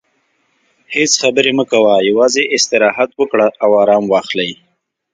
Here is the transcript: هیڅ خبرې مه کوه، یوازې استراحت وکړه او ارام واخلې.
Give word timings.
هیڅ 0.95 1.11
خبرې 1.21 1.51
مه 1.57 1.65
کوه، 1.71 1.93
یوازې 2.09 2.43
استراحت 2.55 3.09
وکړه 3.15 3.47
او 3.63 3.69
ارام 3.83 4.03
واخلې. 4.13 4.49